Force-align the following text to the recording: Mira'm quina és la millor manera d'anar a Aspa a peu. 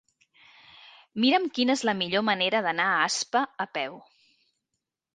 Mira'm 1.25 1.45
quina 1.59 1.77
és 1.79 1.85
la 1.91 1.95
millor 2.01 2.25
manera 2.33 2.65
d'anar 2.71 2.91
a 2.95 2.99
Aspa 3.13 3.47
a 3.67 3.71
peu. 3.79 4.03